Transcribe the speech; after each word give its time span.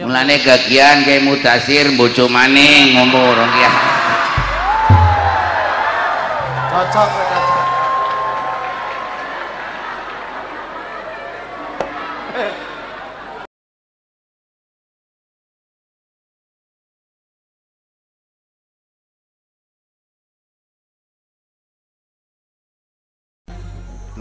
mulane 0.00 0.40
gagian 0.40 1.04
kayak 1.04 1.20
mutasir 1.20 1.92
bojo 2.00 2.24
maning 2.24 2.96
ngomong 2.96 3.12
orang 3.28 3.52
ya 3.60 3.70
cocok 6.72 7.10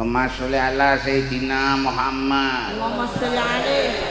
Allahumma 0.01 0.25
sholli 0.33 0.57
ala 0.57 0.97
Sayyidina 0.97 1.77
Muhammad. 1.77 2.73
Allahumma 2.73 3.05
sholli 3.05 3.38
alaih. 3.38 4.11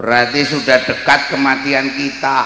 Berarti 0.00 0.40
sudah 0.48 0.82
dekat 0.82 1.30
kematian 1.30 1.92
kita. 1.94 2.40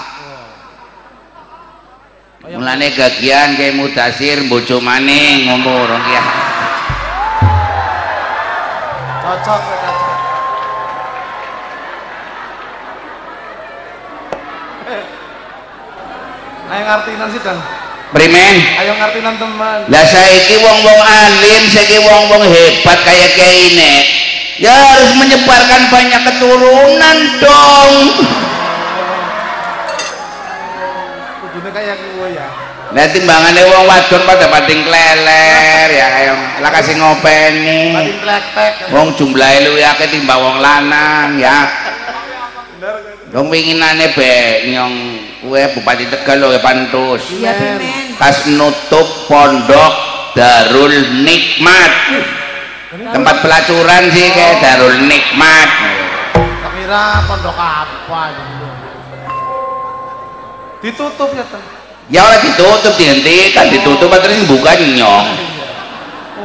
Mulane 2.47 2.95
gagian 2.95 3.59
kayak 3.59 3.75
mutasir 3.75 4.39
bojo 4.47 4.79
maning 4.79 5.51
ngomong 5.51 5.83
orang 5.83 6.05
ya 6.15 6.25
cocok 9.27 9.63
Ayo 16.67 16.83
ngartinan 16.83 17.31
sih 17.31 17.43
dan 17.47 17.59
Primen 18.15 18.57
ayo 18.79 18.93
ngartinan 19.03 19.35
teman 19.35 19.91
lah 19.91 20.05
saiki 20.07 20.63
wong-wong 20.63 21.01
alim 21.03 21.63
saiki 21.67 21.99
wong-wong 21.99 22.43
hebat 22.47 22.99
kayak 23.03 23.35
kayak 23.35 23.57
ini 23.67 23.95
ya 24.63 24.71
harus 24.71 25.11
menyebarkan 25.19 25.83
banyak 25.91 26.23
keturunan 26.23 27.17
dong. 27.43 27.93
Kudune 31.45 31.71
kayak 31.75 31.97
gue 31.99 32.29
ya. 32.33 32.47
Nah 32.95 33.05
timbangannya 33.11 33.63
wong 33.69 33.85
wadon 33.91 34.23
pada 34.23 34.47
pating 34.55 34.81
kleler 34.87 35.89
ya 35.91 36.07
kayak 36.07 36.35
lah 36.63 36.71
kasih 36.73 36.95
ngopeni. 36.97 37.91
Wong 38.95 39.19
jumlahnya 39.19 39.67
lu 39.67 39.77
ya 39.77 39.99
timbang 39.99 40.41
wong 40.41 40.63
lanang 40.63 41.37
ya. 41.43 41.67
Bener 42.79 42.95
dong 43.35 43.51
pinginane 43.51 44.15
be 44.15 44.71
nyong 44.71 44.95
kue 45.47 45.63
bupati 45.79 46.11
tegal 46.11 46.43
lo 46.43 46.51
ya 46.51 46.59
pantus. 46.59 47.31
Iya 47.31 47.55
kas 48.19 48.51
nutup 48.51 49.31
pondok 49.31 49.93
Darul 50.35 51.23
Nikmat. 51.23 51.93
Tempat 53.15 53.37
pelacuran 53.47 54.03
sih 54.11 54.27
kayak 54.35 54.59
Darul 54.59 55.07
Nikmat. 55.07 55.71
Kira 56.77 57.19
pondok 57.27 57.59
apa 57.59 58.31
ditutup 60.85 61.35
ya 61.35 61.43
ten 61.51 61.59
ya 62.13 62.21
orang 62.23 62.39
ditutup 62.47 62.95
dihentikan 62.95 63.67
ditutup 63.75 64.13
terus 64.23 64.39
buka 64.47 64.79
nyong. 64.79 65.27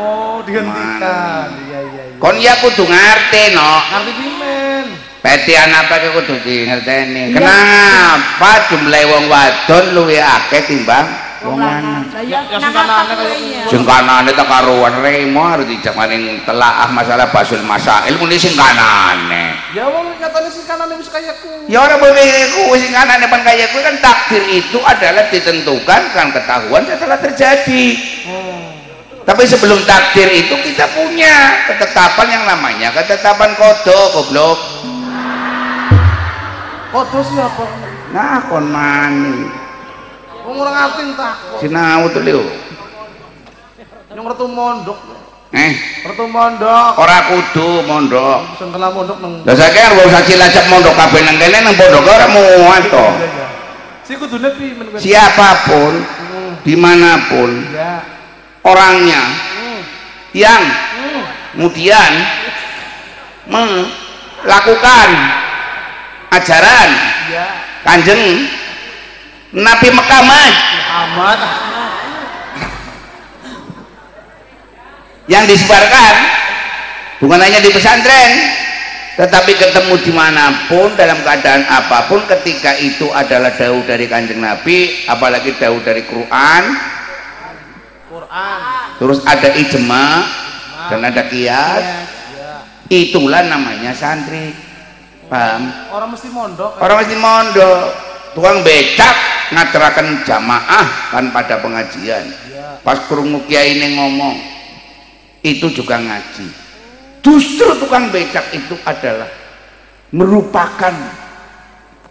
Oh 0.01 0.41
dihentikan. 0.41 1.45
Iya 1.69 1.79
iya 1.93 2.03
iya. 2.09 2.17
Kon 2.17 2.41
ya 2.41 2.57
kudu 2.57 2.89
ngerti 2.89 3.53
no 3.53 3.85
ngerti 3.85 4.30
petian 5.21 5.69
apa 5.69 5.95
ke 6.01 6.09
kudu 6.17 6.35
di 6.41 6.65
ngerteni 6.65 7.29
Iya. 7.29 7.37
kenapa 7.37 8.51
jumlah 8.73 9.03
wong 9.05 9.23
wadon 9.29 9.85
luwih 9.93 10.17
akeh 10.17 10.65
timbang 10.65 11.05
wong 11.45 11.57
lanang 11.61 12.05
lanang. 12.05 12.05
Lah 12.11 12.23
ya 12.25 12.39
Ya, 12.49 12.57
sing 12.57 12.73
kanane 12.73 13.13
kaya 13.13 13.35
ya? 13.37 13.63
sing 13.69 13.81
kanane 13.85 14.29
tak 14.33 14.47
karuan 14.49 14.93
remo 15.01 15.41
harus 15.45 15.65
dijak 15.69 15.93
maning 15.93 16.41
telaah 16.45 16.89
masalah 16.89 17.29
basul 17.29 17.61
masail 17.61 18.13
muni 18.17 18.37
sing 18.37 18.57
kanane 18.57 19.57
ya 19.77 19.85
wong 19.85 20.09
nyatanya 20.17 20.49
sih 20.49 20.65
kanan 20.65 20.89
wis 20.97 21.09
kayak 21.09 21.37
ku 21.41 21.49
ya 21.69 21.85
orang 21.85 22.01
boleh 22.01 22.25
kuwi 22.57 22.77
sing 22.81 22.93
kanane 22.93 23.25
pan 23.29 23.41
kaya 23.45 23.65
kuwi 23.69 23.81
kan 23.85 23.97
takdir 24.01 24.43
itu 24.49 24.77
adalah 24.81 25.25
ditentukan 25.29 26.01
kan 26.13 26.27
ketahuan 26.33 26.81
setelah 26.85 27.17
terjadi 27.21 27.85
hmm. 28.25 28.61
tapi 29.25 29.45
sebelum 29.45 29.81
takdir 29.85 30.29
itu 30.29 30.53
kita 30.65 30.89
punya 30.93 31.61
ketetapan 31.69 32.27
yang 32.41 32.43
namanya 32.49 32.89
ketetapan 32.93 33.53
kodok 33.57 34.05
goblok 34.17 34.57
kodo 36.91 37.19
siapa 37.23 37.65
nah 38.11 38.43
kon 38.51 38.67
mani 38.67 39.47
wong 40.43 40.55
ora 40.59 40.71
ngerti 40.91 41.15
tak 41.15 41.35
sinau 41.63 42.03
tuh 42.11 42.21
liu 42.23 42.43
yang 44.11 44.27
retu 44.27 44.45
mondok 44.51 44.99
eh 45.55 45.71
retu 46.03 46.25
mondok 46.27 46.91
ora 46.99 47.17
kudu 47.31 47.87
mondok 47.87 48.39
sing 48.59 48.67
kena 48.75 48.91
mondok 48.91 49.17
nang 49.23 49.39
Lah 49.47 49.55
saiki 49.55 49.79
arep 49.79 50.03
usah 50.03 50.23
cilacap 50.27 50.65
mondok 50.67 50.93
kabeh 50.99 51.21
nang 51.23 51.37
kene 51.39 51.57
nang 51.63 51.75
pondok 51.79 52.03
ora 52.03 52.27
muat 52.27 52.83
to. 52.91 53.05
Iya, 53.07 53.27
iya. 53.27 53.47
si 54.03 54.13
kudune 54.19 54.49
kuwi 54.59 54.99
Siapa 54.99 55.49
pun 55.71 55.93
Hmm. 56.31 56.51
di 56.63 56.75
mana 56.75 57.15
pun 57.31 57.51
ya 57.71 58.03
orangnya 58.67 59.21
Hmm. 59.23 59.79
yang 60.35 60.63
Hmm. 60.67 61.23
kemudian 61.55 62.11
melakukan 63.47 65.07
ajaran. 66.31 66.89
Ya. 67.27 67.47
Kanjeng 67.83 68.47
Nabi 69.51 69.89
Muhammad 69.91 70.53
Muhammad. 71.01 71.39
Yang 75.27 75.43
disebarkan 75.55 76.13
bukan 77.23 77.39
hanya 77.39 77.59
di 77.59 77.69
pesantren. 77.71 78.31
Tetapi 79.11 79.53
ketemu 79.59 79.93
di 80.01 80.11
mana 80.15 80.65
pun 80.71 80.95
dalam 80.95 81.19
keadaan 81.19 81.67
apa 81.67 82.07
pun 82.07 82.23
ketika 82.25 82.73
itu 82.79 83.11
adalah 83.11 83.51
daun 83.53 83.83
dari 83.83 84.07
kanjeng 84.07 84.39
Nabi 84.39 85.03
apalagi 85.03 85.51
daun 85.59 85.83
dari 85.83 86.07
Quran. 86.07 86.63
Quran. 88.07 88.59
Terus 88.97 89.19
ada 89.27 89.51
ijma 89.51 90.05
dan 90.89 90.99
ada 91.05 91.27
kias 91.27 91.83
ya. 91.83 91.99
Itulah 92.87 93.45
namanya 93.45 93.91
santri 93.91 94.70
paham? 95.31 95.71
Orang 95.95 96.09
mesti 96.11 96.27
mondok. 96.27 96.71
Orang 96.83 96.97
mesti 96.99 97.15
mondok. 97.15 97.85
Tukang 98.35 98.63
becak 98.63 99.15
ngaturakan 99.51 100.23
jamaah 100.27 100.87
kan 101.11 101.25
pada 101.31 101.59
pengajian. 101.59 102.27
Ya 102.51 102.79
pas 102.83 102.97
kerungu 103.05 103.43
kiai 103.45 103.77
ini 103.77 103.95
ngomong 103.95 104.35
itu 105.43 105.67
juga 105.73 105.97
ngaji. 105.97 106.47
Justru 107.21 107.77
tukang 107.77 108.09
becak 108.09 108.49
itu 108.55 108.73
adalah 108.87 109.29
merupakan 110.09 110.93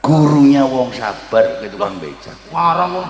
gurunya 0.00 0.62
wong 0.64 0.94
sabar 0.94 1.60
ke 1.60 1.68
tukang 1.68 1.98
becak. 1.98 2.36
wong. 2.52 3.08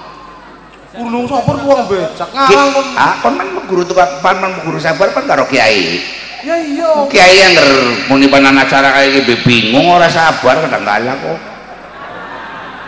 Gunung 0.90 1.24
sopor 1.30 1.58
wong 1.62 1.86
becak 1.86 2.30
ngarang 2.30 2.68
wong. 2.74 2.86
Ah 2.96 3.18
kon 3.20 3.34
man 3.36 3.48
guru 3.68 3.82
tukang 3.84 4.08
pan 4.24 4.38
man 4.40 4.54
guru 4.64 4.78
sabar 4.80 5.12
pan 5.12 5.26
karo 5.28 5.44
kiai 5.46 6.19
ya 6.40 6.56
iya 6.56 6.90
kiai 7.06 7.36
yang 7.36 7.54
muni 8.06 8.26
panan 8.26 8.56
acara 8.56 8.92
kayak 8.92 9.20
gitu 9.20 9.34
bingung 9.42 9.86
ora 9.86 10.06
sabar 10.06 10.60
kadang 10.60 10.82
kala 10.82 11.12
kok 11.14 11.38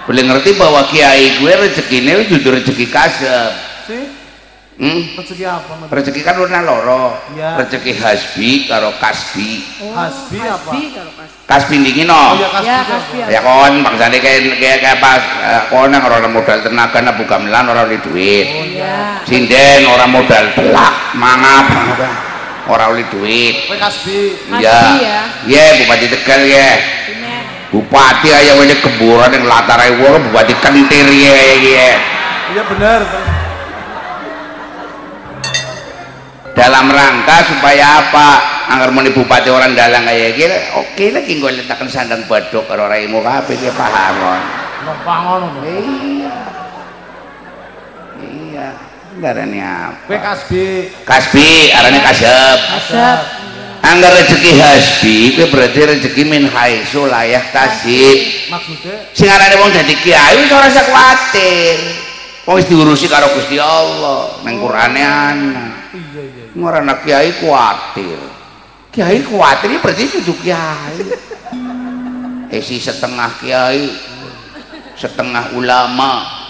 boleh 0.03 0.23
ngerti 0.25 0.51
bahwa 0.55 0.83
kiai 0.87 1.39
gue 1.39 1.53
rezekinya 1.53 2.19
itu 2.19 2.43
rezeki 2.43 2.87
kasep 2.89 3.53
sih 3.87 4.03
hmm? 4.77 5.15
rezeki 5.15 5.45
apa 5.45 5.73
Mas? 5.79 5.89
rezeki 5.93 6.21
kan 6.21 6.35
warna 6.37 6.59
loro 6.61 7.15
Iya. 7.33 7.61
rezeki 7.61 7.93
hasbi 7.95 8.67
karo 8.67 8.91
kasbi 8.99 9.63
hasbi 9.95 10.39
apa 10.43 10.71
Hasbi 10.73 10.83
pas. 11.15 11.31
kasbi 11.47 11.75
dingin 11.79 12.11
oh 12.11 12.35
no 12.35 12.41
ya 12.41 12.49
kasbi 12.51 12.67
Ya 12.67 12.81
apa? 12.81 12.95
hasbi. 12.99 13.19
ya 13.31 13.41
kon 13.45 13.75
bangsane 13.85 14.17
kayak 14.19 14.41
kayak 14.59 14.79
kayak 14.83 14.99
pas 14.99 15.23
eh, 15.23 15.63
kon 15.71 15.93
yang 15.93 16.03
orang 16.03 16.27
modal 16.29 16.59
tenaga 16.59 16.99
nah 16.99 17.15
buka 17.15 17.37
melan 17.39 17.69
orang 17.69 17.85
oleh 17.87 18.01
duit 18.03 18.47
oh 18.49 18.65
Ya. 18.75 18.83
ya 18.83 18.97
sinden 19.23 19.87
orang 19.87 20.11
modal 20.11 20.45
telak 20.51 20.95
mangap 21.15 21.67
orang 22.69 22.89
oleh 22.95 23.07
duit 23.11 23.67
kowe 23.67 23.77
kasbi 23.79 24.39
Hasbi 24.51 24.63
ya 24.63 24.79
ya. 25.01 25.21
ya 25.49 25.65
bupati 25.83 26.07
tegal 26.11 26.43
ya 26.47 26.71
bupati 27.73 28.29
aja 28.29 28.53
ini 28.53 28.77
keburan 28.79 29.33
yang 29.33 29.45
latar 29.49 29.81
wong 29.97 30.29
bupati 30.31 30.55
kentir 30.61 31.07
ya 31.09 31.33
ya 31.59 31.91
iya 32.53 32.63
bener 32.69 33.01
dalam 36.53 36.87
rangka 36.93 37.37
supaya 37.49 38.05
apa 38.05 38.29
anggar 38.71 38.93
muni 38.93 39.11
bupati 39.11 39.49
orang 39.49 39.73
dalang 39.73 40.05
kaya 40.05 40.31
iki 40.37 40.47
oke 40.77 41.05
lagi 41.11 41.41
gue 41.41 41.51
letakkan 41.65 41.89
sandang 41.89 42.23
badok 42.29 42.69
karo 42.69 42.87
raimu 42.87 43.25
kabeh 43.25 43.57
ki 43.57 43.73
paham 43.75 44.15
kon. 44.21 44.41
Gampang 44.83 45.21
ngono. 45.27 45.47
Iya. 45.63 46.62
Iya. 48.63 48.91
Darane 49.13 49.61
apa? 49.61 50.09
Kasbi. 50.09 50.89
Kasbi, 51.05 51.69
arane 51.75 52.01
kasep. 52.01 52.59
Asap. 52.81 53.21
Angger 53.83 54.15
rezeki 54.15 54.53
hasbi, 54.63 55.17
kuwi 55.37 55.47
berarti 55.51 55.81
rezeki 55.85 56.23
min 56.25 56.47
haitsu 56.49 57.11
layak 57.11 57.51
tasib. 57.51 58.49
Maksudnya 58.49 59.11
Sing 59.13 59.29
arane 59.29 59.59
wong 59.59 59.75
dadi 59.75 59.99
kiai 60.01 60.39
wis 60.39 60.49
ora 60.55 60.71
usah 60.71 60.85
kuwatir. 60.87 61.79
Wong 62.47 62.55
wis 62.63 62.67
diurusi 62.71 63.11
karo 63.11 63.35
Gusti 63.37 63.59
Allah, 63.59 64.39
nang 64.47 64.55
Qur'ane 64.63 65.03
ana. 65.03 65.67
iya 65.93 66.23
iya. 66.25 66.45
Ora 66.57 66.81
anak 66.81 67.05
kiai 67.05 67.37
kuwatir. 67.43 68.23
Kiai 68.95 69.19
kuwatir 69.27 69.77
iki 69.77 69.83
berarti 69.83 70.05
kudu 70.09 70.35
kiai. 70.41 70.97
Esi 72.57 72.79
setengah 72.81 73.29
kiai, 73.43 73.93
setengah 74.97 75.53
ulama. 75.59 76.42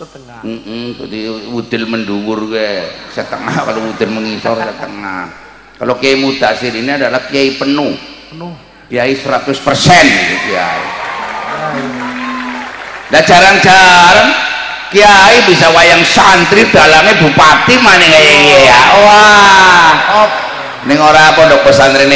Setengah. 0.00 0.40
Heeh, 0.40 0.96
jadi 0.96 1.20
udil 1.52 1.84
mendhuwur 1.84 2.48
ke 2.48 2.88
setengah 3.12 3.52
kalau 3.68 3.92
udil 3.92 4.08
mengisor 4.08 4.56
setengah. 4.56 5.28
Kalau 5.76 6.00
Kiai 6.00 6.16
Mudasir 6.16 6.72
ini 6.72 6.88
adalah 6.88 7.28
kiai 7.28 7.56
penuh, 7.56 7.92
Penuh. 8.32 8.52
kiai 8.88 9.12
100% 9.12 9.60
gitu 10.08 10.36
kiai. 10.48 10.82
Nah 13.12 13.20
jarang-jarang 13.20 14.30
kiai 14.88 15.36
bisa 15.44 15.68
wayang 15.72 16.00
santri 16.04 16.64
dalangnya 16.72 17.20
bupati 17.20 17.74
mana 17.84 18.06
kayak 18.08 18.40
ya. 18.64 18.80
Wah, 19.04 19.92
Op. 20.24 20.30
ning 20.88 20.96
ora 20.96 21.36
pondok 21.36 21.60
pesantren 21.68 22.08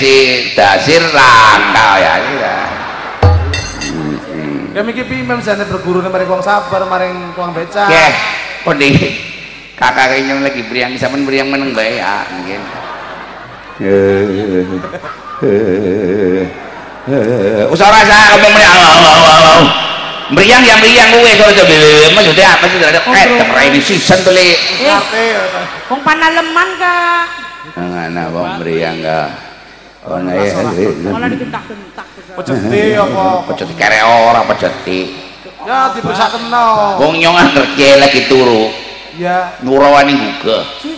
si 0.00 0.48
Dasir 0.56 1.04
rangka 1.12 1.88
ya. 2.00 2.14
ya. 2.40 2.57
Ya 4.78 4.86
mikir 4.86 5.10
pimen 5.10 5.42
jane 5.42 5.66
berguru 5.66 5.98
maring 6.06 6.30
wong 6.30 6.38
sabar 6.38 6.86
maring 6.86 7.34
wong 7.34 7.50
becak. 7.50 7.90
Oke, 7.90 8.06
kondi 8.62 8.94
kakak 9.74 10.22
lagi 10.22 10.62
beriang 10.70 10.94
sampean 10.94 11.26
beriang 11.26 11.50
meneng 11.50 11.74
bae 11.74 11.98
ya 11.98 12.22
mungkin. 12.30 12.62
Usah 17.74 17.88
rasa 17.90 18.38
kamu 18.38 18.48
meriang, 18.54 18.78
meriang 20.30 20.62
yang 20.62 20.78
meriang 20.78 21.10
gue 21.10 21.30
kalau 21.34 21.52
coba 21.58 21.74
maksudnya 22.14 22.46
apa 22.54 22.64
sih 22.70 22.78
ada 22.78 23.00
eh 23.02 23.24
terus 23.34 23.62
ini 23.66 23.80
season 23.82 24.22
tuh 24.22 24.30
li. 24.30 24.54
Eh, 24.54 25.34
wong 25.90 26.06
panaleman 26.06 26.68
ka. 26.78 26.98
Nggak 27.74 28.30
apa 28.30 28.62
meriang 28.62 28.94
enggak. 29.02 29.28
Oh 30.06 30.22
nah 30.22 30.38
ya, 30.38 30.54
Malah 31.10 31.28
digentak-gentak. 31.34 32.07
Peceti 32.38 32.94
apa? 32.94 33.42
peceti 33.50 33.74
kere 33.74 33.98
ora 34.06 34.46
peceti. 34.46 35.10
Ya 35.66 35.90
diperiksa 35.90 36.30
kena. 36.30 36.94
Wong 37.02 37.18
nyong 37.18 37.34
angger 37.34 37.66
lagi 37.98 38.30
turu, 38.30 38.70
Ya. 39.18 39.58
nurawani 39.66 40.14
sih? 40.78 40.94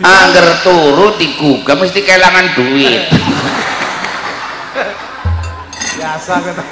Angger 0.00 0.48
turu 0.64 1.12
digugah 1.20 1.76
mesti 1.76 2.00
kehilangan 2.00 2.56
duit. 2.56 3.04
Biasa 6.00 6.32
kata. 6.40 6.64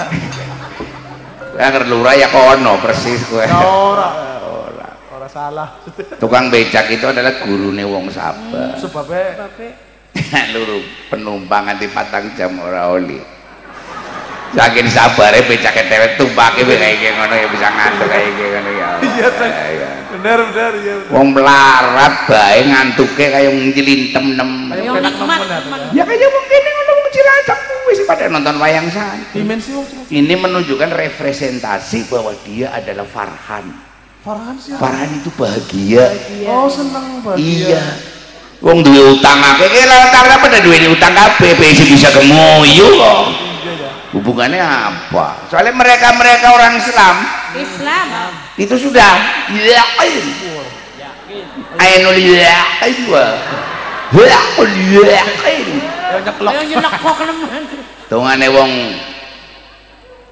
Angger 1.61 1.85
lurah 1.85 2.17
ya 2.17 2.33
kono 2.33 2.81
persis 2.81 3.21
kowe. 3.29 3.45
Ya 3.45 3.61
ora. 3.61 4.09
Ora. 4.49 4.89
Ora 5.13 5.29
salah. 5.29 5.77
Tukang 6.17 6.49
becak 6.49 6.89
itu 6.89 7.05
adalah 7.05 7.37
gurune 7.45 7.85
wong 7.85 8.09
sabar. 8.09 8.81
Sebabnya. 8.81 9.45
Luru 10.57 10.83
penumpang 11.13 11.69
nganti 11.69 11.87
patang 11.93 12.33
jam 12.35 12.57
ora 12.59 12.89
oli. 12.91 13.40
Saking 14.51 14.91
sabare 14.91 15.47
becake 15.47 15.87
dewek 15.87 16.19
tumpake 16.19 16.67
kayak 16.67 16.99
gini 16.99 17.15
ngono 17.15 17.35
ya 17.39 17.47
bisa 17.47 17.69
ngantuk 17.71 18.07
kayak 18.11 18.35
gini 18.35 18.49
ngono 18.51 18.71
ya. 18.75 18.89
Iya, 18.99 19.29
Teng. 19.39 19.53
Iya. 19.55 19.91
bener 20.11 20.39
bener 20.51 20.73
ya. 20.83 20.95
Wong 21.15 21.29
melarat 21.31 22.15
bae 22.27 22.61
ngantuke 22.67 23.25
kaya 23.31 23.47
wong 23.47 23.71
njilintem 23.71 24.25
nem. 24.35 24.51
Kayak 24.75 24.83
Yang 24.83 24.95
penak 24.99 25.15
nikmat. 25.15 25.81
Ya 25.95 26.03
kaya 26.03 26.27
wong 26.27 26.45
kene 26.51 26.71
ngono 26.75 26.91
wong 26.99 27.09
Cilacap 27.15 27.59
wis 27.87 28.01
pada 28.11 28.25
nonton 28.27 28.57
wayang 28.59 28.89
santai. 28.91 29.39
Dimensi 29.39 29.71
wong 29.71 29.87
Ini 30.11 30.35
menunjukkan 30.35 30.91
representasi 30.99 32.11
bahwa 32.11 32.35
dia 32.43 32.75
adalah 32.75 33.07
Farhan. 33.07 33.71
Farhan 34.27 34.57
sih. 34.59 34.75
Farhan 34.75 35.11
itu 35.15 35.31
bahagia. 35.39 36.11
Oh 36.51 36.67
seneng 36.67 37.23
banget. 37.23 37.39
Iya. 37.39 37.85
Wong 38.61 38.85
duwe 38.85 39.17
utang 39.17 39.41
akeh, 39.41 39.73
ki 39.73 39.89
lantar 39.89 40.27
apa 40.37 40.61
duwe 40.61 40.77
utang 40.93 41.17
kabeh, 41.17 41.57
besi 41.57 41.89
bisa 41.89 42.13
kemuyu 42.13 42.93
kok. 42.93 43.50
Hubungannya 44.11 44.59
apa? 44.59 45.47
Soalnya 45.47 45.71
mereka-mereka 45.71 46.51
orang 46.51 46.75
Islam 46.83 47.17
Islam. 47.55 48.07
itu 48.59 48.75
sudah 48.75 49.13
yakin. 49.55 50.25
Ainul 51.79 52.19
yakin 52.19 52.97
wa. 53.07 53.27
Yakin 54.11 54.71
yakin. 55.07 55.67
Ya 56.11 56.19
nyeklok. 56.27 56.55
Dongane 58.11 58.47
wong 58.51 58.71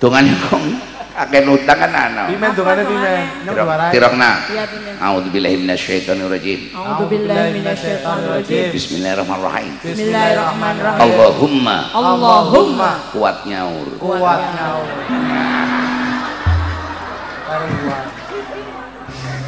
wong 0.02 0.62
akeh 1.18 1.42
utang 1.50 1.78
kan 1.82 1.90
ana. 1.90 2.24
Pimen 2.30 2.50
dongane 2.54 2.82
pimen. 2.86 3.22
Tirokna. 3.90 4.30
Iya 4.46 4.64
bener. 4.70 4.94
A'udzubillahi 5.02 5.56
minasyaitonirrajim. 5.66 6.60
A'udzubillahi 6.78 7.48
minasyaitonirrajim. 7.58 8.70
Bismillahirrahmanirrahim. 8.70 9.72
Bismillahirrahmanirrahim. 9.82 11.02
Allahumma 11.02 11.76
Allahumma 11.90 12.90
kuat 13.10 13.36
nyaur. 13.50 13.86
Kuat 13.98 14.40
nyaur. 14.54 14.86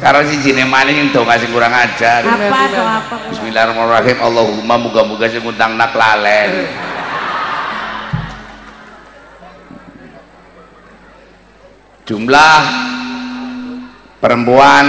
Karena 0.01 0.25
si 0.25 0.35
jine 0.41 0.65
maning 0.65 0.97
yang 0.97 1.09
dong 1.13 1.29
sing 1.37 1.53
kurang 1.53 1.69
ajar. 1.71 2.25
apa 2.25 2.61
dong 2.73 2.89
apa? 2.89 3.15
Bismillahirrahmanirrahim. 3.31 4.17
Allahumma 4.19 4.75
muga-muga 4.75 5.29
sing 5.31 5.39
ngutang 5.45 5.79
nak 5.79 5.95
lalen. 5.95 6.90
Jumlah 12.01 12.57
perempuan 14.17 14.85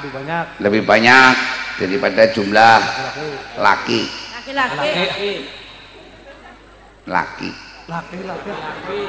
Lebih 0.00 0.10
banyak. 0.14 0.44
lebih 0.62 0.82
banyak 0.86 1.34
daripada 1.76 2.22
jumlah 2.30 2.78
Laki. 2.80 3.20
laki. 3.58 4.00
Laki-laki. 4.54 5.32
Laki. 7.06 7.50
Laki 7.86 8.18
laki. 8.26 9.00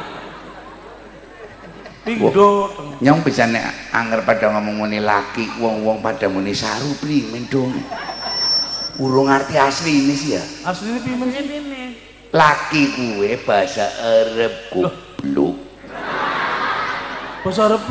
Pingdo. 2.08 2.50
Teng. 2.72 2.90
Nyong 3.04 3.20
bisa 3.22 3.44
nek 3.46 3.92
anger 3.92 4.24
pada 4.24 4.48
ngomong 4.56 4.86
muni 4.86 5.04
laki, 5.04 5.60
wong-wong 5.60 6.00
pada 6.00 6.32
muni 6.32 6.56
saru 6.56 6.96
primen 6.98 7.46
dong. 7.52 7.76
Urung 8.98 9.28
arti 9.30 9.60
asli 9.60 10.08
ini 10.08 10.16
sih 10.16 10.32
ya. 10.40 10.44
Pimen 10.72 11.28
sih. 11.30 11.44
Pimen. 11.46 11.90
Laki 12.32 12.82
kue 12.96 13.36
bahasa 13.44 13.86
Arab 14.02 14.54
goblok. 14.72 15.57
Bahasa 17.48 17.64
Arab. 17.72 17.88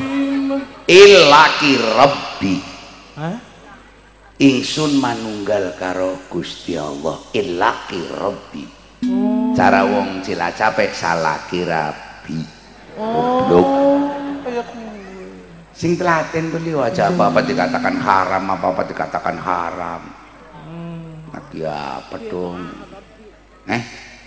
Ilaki 0.84 1.72
rabbi. 1.80 2.60
Hah? 3.16 3.40
Ingsun 4.36 5.00
manunggal 5.00 5.72
karo 5.80 6.28
Gusti 6.28 6.76
Allah. 6.76 7.16
Ilaki 7.32 8.04
rabbi. 8.12 8.64
Cara 9.56 9.88
wong 9.88 10.20
Cilacap 10.20 10.76
salaki 10.92 11.64
rabbi. 11.64 12.36
Goblok. 13.00 13.68
Kayak 14.44 14.66
kue. 14.76 15.24
Sing 15.72 15.96
telaten 15.96 16.52
tuh 16.52 16.60
liwa 16.60 16.92
aja 16.92 17.08
apa-apa 17.08 17.40
dikatakan 17.40 17.96
haram, 17.96 18.44
apa-apa 18.52 18.82
dikatakan 18.84 19.40
haram. 19.40 20.02
Lagi 21.32 21.64
apa 21.64 22.16
dong? 22.28 22.60
Eh? 23.72 23.82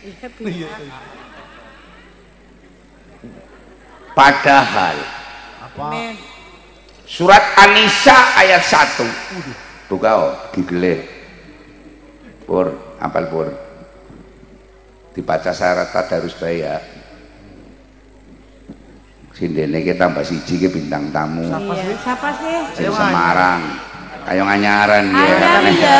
Iya. 0.09 0.25
Iya. 0.41 0.69
Padahal 4.17 5.18
Pimen. 5.79 6.13
surat 7.07 7.43
An-Nisa 7.55 8.35
ayat 8.35 8.61
1. 8.61 9.87
Buka 9.89 10.11
oh, 10.19 10.31
gigile. 10.53 11.07
Pur, 12.45 12.97
apal 12.99 13.25
pur. 13.31 13.47
Dibaca 15.15 15.49
syarat 15.49 15.89
tadarus 15.89 16.37
bae 16.37 16.61
ya. 16.61 16.77
Sindene 19.33 19.79
kita 19.81 20.05
tambah 20.05 20.21
siji 20.21 20.59
ki 20.59 20.67
bintang 20.67 21.15
tamu. 21.15 21.47
Siapa 21.47 21.71
Iya. 21.71 21.83
sih? 21.87 21.95
Siapa 22.03 22.29
sih? 22.35 22.55
Sing 22.75 22.91
Semarang. 22.91 23.61
Kayak 24.27 24.43
nganyaran 24.51 25.05
ya. 25.15 25.25
Ya. 25.79 25.97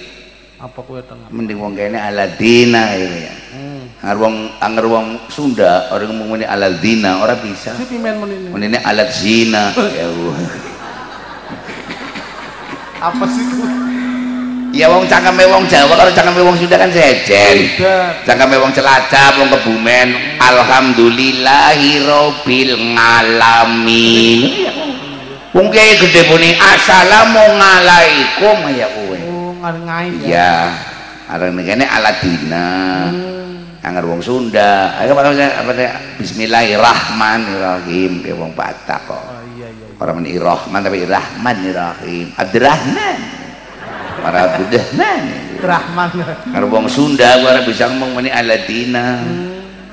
Apa 0.59 0.83
kuwe 0.83 0.99
tengah? 1.07 1.31
mending 1.31 1.63
wong 1.63 1.79
kene 1.79 1.95
aladina 1.95 2.91
ya. 2.99 3.31
Hmm. 3.55 3.87
Anger 4.03 4.19
wong 4.19 4.51
anger 4.59 4.91
wong 4.91 5.15
Sunda 5.31 5.87
orang 5.95 6.11
ngomong 6.11 6.43
ini 6.43 6.47
aladina 6.51 7.23
ora 7.23 7.39
bisa. 7.39 7.79
Si 7.79 7.87
pimen 7.87 8.19
alat 8.83 9.15
zina. 9.15 9.71
Ya 9.95 10.11
Allah. 10.11 10.35
Apa 12.99 13.23
sih 13.31 13.47
kuwe? 13.55 13.71
Ya 14.75 14.91
wong 14.91 15.07
cangkeme 15.07 15.47
wong 15.47 15.71
Jawa 15.71 15.95
kalau 15.95 16.11
cangkeme 16.11 16.43
wong 16.43 16.59
Sunda 16.59 16.75
kan 16.75 16.91
sejen. 16.91 17.79
Beda. 17.79 18.19
Cangkeme 18.27 18.59
wong 18.59 18.75
Cilacap, 18.75 19.39
wong 19.39 19.55
Kebumen, 19.55 20.43
alhamdulillahirabbil 20.43 22.99
ngalamin. 22.99 24.67
Wong 25.55 25.71
kiai 25.71 26.03
gede 26.03 26.27
puni 26.27 26.51
assalamualaikum 26.59 28.59
ya 28.75 28.91
kowe. 28.91 29.28
Ngai 29.59 30.11
ya. 30.23 30.27
Iya. 30.27 30.55
Areng 31.29 31.61
ngene 31.61 31.85
Aladina. 31.85 32.67
Anger 33.85 34.05
wong 34.09 34.25
Sunda. 34.25 34.97
Ayo 34.99 35.13
apa 35.15 35.31
apa 35.35 35.73
Bismillahirrahmanirrahim 36.19 38.23
ke 38.25 38.33
wong 38.33 38.55
Batak 38.57 39.01
kok. 39.07 39.19
Oh 39.19 39.43
iya 39.59 39.69
iya. 39.69 39.87
Orang 40.01 40.17
meni 40.23 40.39
Rahman 40.39 40.83
tapi 40.83 41.05
Rahmanirrahim. 41.05 42.33
Abdurrahman. 42.39 43.17
Para 44.25 44.39
Abdurrahman. 44.57 45.23
Rahman. 45.59 46.09
Kalau 46.55 46.69
wong 46.71 46.87
Sunda 46.89 47.39
gua 47.43 47.51
ora 47.59 47.63
bisa 47.67 47.89
ngomong 47.93 48.15
meni 48.19 48.31
Aladina. 48.33 49.21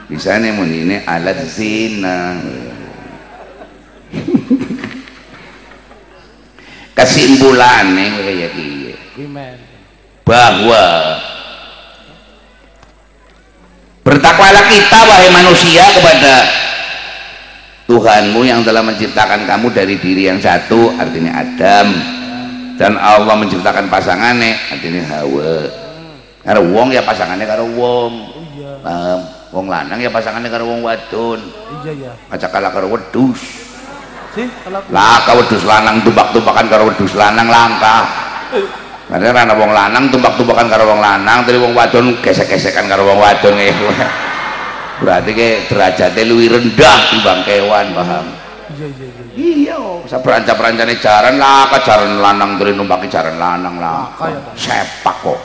Bisa 0.06 0.38
nih 0.38 0.54
meni 0.54 0.86
ini 0.86 1.02
alat 1.02 1.50
zina. 1.50 2.38
Kesimpulannya 6.98 8.06
kayak 8.22 8.54
gini. 8.54 8.75
Bahwa 10.26 10.84
bertakwalah 14.04 14.66
kita 14.68 15.00
wahai 15.08 15.30
manusia 15.32 15.84
kepada 15.96 16.36
Tuhanmu 17.86 18.42
yang 18.44 18.66
telah 18.66 18.82
menciptakan 18.82 19.46
kamu 19.46 19.70
dari 19.70 19.96
diri 20.02 20.26
yang 20.26 20.42
satu 20.42 20.90
artinya 20.98 21.38
Adam. 21.38 21.88
Dan 22.76 23.00
Allah 23.00 23.40
menciptakan 23.40 23.88
pasangannya 23.88 24.58
artinya 24.68 25.06
Hawa. 25.08 25.70
Karena 26.44 26.62
wong 26.66 26.88
ya 26.92 27.02
pasangannya 27.06 27.46
karo 27.48 27.66
wong. 27.72 28.14
Iya. 28.58 28.72
paham? 28.84 29.20
Wong 29.56 29.66
lanang 29.72 30.02
ya 30.02 30.12
pasangannya 30.12 30.50
karo 30.52 30.68
wong 30.68 30.82
wadon. 30.84 31.40
Iya 31.86 31.94
ya. 31.96 32.12
aja 32.34 32.48
kalah 32.50 32.74
karo 32.74 32.90
wedus 32.90 33.40
Sih 34.36 34.50
kalau 34.66 34.82
langka 34.92 35.32
wedus 35.38 35.64
lanang 35.64 36.04
tumbak-tumbakan 36.04 36.66
karo 36.68 36.84
wedus 36.92 37.14
lanang 37.16 37.48
langka 37.48 38.04
karena 39.06 39.30
rana 39.30 39.54
wong 39.54 39.70
lanang 39.70 40.10
tumbak-tumbakan 40.10 40.66
karo 40.66 40.90
wong 40.90 40.98
lanang 40.98 41.46
tapi 41.46 41.62
wong 41.62 41.78
wadon 41.78 42.18
gesek-gesekan 42.26 42.90
karo 42.90 43.06
wong 43.06 43.22
wadon 43.22 43.54
ya 43.62 43.70
berarti 45.04 45.32
ke 45.36 45.50
derajatnya 45.70 46.24
lebih 46.24 46.56
rendah 46.56 46.98
timbang 47.12 47.44
kewan 47.44 47.92
paham? 47.92 48.26
Iya 48.72 48.88
iya 48.88 49.08
iya. 49.36 49.54
iya. 49.76 49.80
Bisa 50.08 50.24
perancang-perancangnya 50.24 50.96
jaran 51.04 51.36
lah 51.36 51.68
ke 51.68 51.78
jaran 51.84 52.24
lanang 52.24 52.56
terus 52.56 52.74
numpaki 52.80 53.12
jaran 53.12 53.36
lanang 53.36 53.76
lah. 53.76 54.08
Pak. 54.16 54.56
sepak 54.56 55.16
kok. 55.20 55.40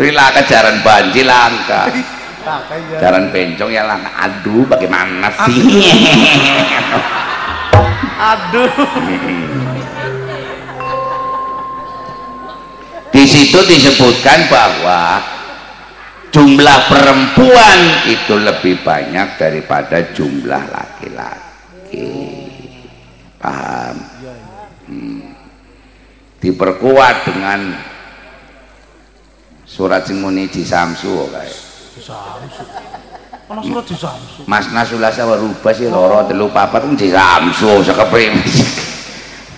Terus 0.00 0.12
lah 0.16 0.28
ke 0.32 0.42
jaran 0.48 0.80
banji 0.80 1.22
langka 1.22 1.92
kayak 2.40 2.96
jaran 2.98 3.28
bencong 3.28 3.68
ya 3.68 3.84
langka 3.84 4.10
aduh 4.16 4.64
bagaimana 4.64 5.28
sih? 5.44 5.60
Aduh. 8.20 8.68
Di 13.20 13.28
situ 13.28 13.60
disebutkan 13.68 14.48
bahwa 14.48 15.20
jumlah 16.32 16.78
perempuan 16.88 18.08
itu 18.08 18.32
lebih 18.32 18.80
banyak 18.80 19.36
daripada 19.36 20.08
jumlah 20.16 20.64
laki-laki. 20.72 22.08
Paham? 23.36 23.96
Hmm. 24.88 25.36
Diperkuat 26.40 27.28
dengan 27.28 27.76
surat 29.68 30.08
sing 30.08 30.24
muni 30.24 30.48
di 30.48 30.64
Samsu. 30.64 31.28
Ana 33.52 33.60
surat 33.60 33.84
di 33.84 34.00
Samsu. 34.00 34.48
Mas 34.48 34.72
Nasulasa 34.72 35.28
warubah 35.28 35.76
sih 35.76 35.92
loro 35.92 36.24
telu 36.24 36.48
papat 36.48 36.88
di 36.96 37.12
Samsu 37.12 37.84
sekeprim. 37.84 38.40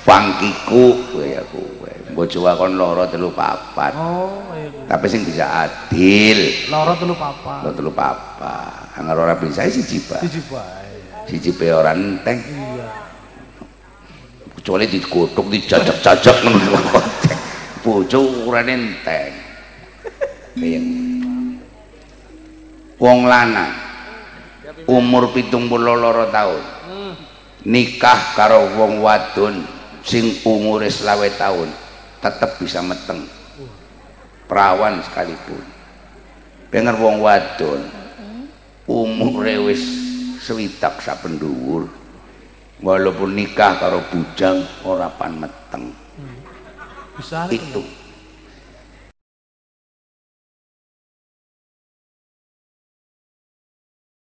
Pangkiku 0.03 0.99
kowe 1.15 1.31
kowe. 1.47 1.82
Bojo 2.13 2.45
kon 2.45 2.77
loro 2.77 3.09
telu 3.09 3.33
papat. 3.33 3.93
Oh, 3.97 4.53
iya. 4.57 4.69
Tapi 4.89 5.07
sing 5.09 5.25
bisa 5.25 5.69
adil. 5.69 6.69
Loro 6.69 6.93
telu 6.97 7.17
papa. 7.17 7.65
Lo 7.65 7.71
telu 7.73 7.91
papa. 7.93 8.89
Angger 8.97 9.17
ora 9.17 9.35
bisa 9.41 9.65
siji 9.67 10.05
bae. 10.05 10.23
Siji 10.25 10.41
bae. 10.53 10.87
Siji 11.27 11.51
bae 11.57 11.73
ora 11.73 11.97
enteng. 11.97 12.39
Iya. 12.39 12.87
Kecuali 14.61 14.87
digodhog 14.87 15.47
dijajak-jajak 15.51 16.37
ngono 16.45 16.79
konteng. 16.93 17.41
Bojo 17.83 18.19
ukurane 18.23 18.73
enteng. 18.77 19.33
Kaya 20.53 20.81
wong 23.03 23.27
lanang 23.27 23.73
umur 24.87 25.35
pitung 25.35 25.67
puluh 25.67 25.99
loro 25.99 26.31
tahun 26.31 26.63
nikah 27.67 28.37
karo 28.39 28.79
wong 28.79 29.03
wadon 29.03 29.67
sing 30.07 30.39
umure 30.47 30.87
selawe 30.87 31.27
tahun 31.35 31.67
tetep 32.23 32.63
bisa 32.63 32.79
meteng. 32.81 33.27
Perawan 34.47 35.03
sekalipun. 35.03 35.65
Pengen 36.71 36.97
wong 37.03 37.21
wadon 37.21 37.83
umure 38.87 39.69
wis 39.69 39.83
swidak 40.39 41.03
saben 41.03 41.37
dhuwur. 41.37 41.91
Walaupun 42.83 43.35
nikah 43.39 43.79
karo 43.79 44.03
bujang 44.11 44.63
ora 44.87 45.11
pan 45.11 45.39
meteng. 45.39 45.95
Bisa 47.15 47.47
itu 47.51 47.83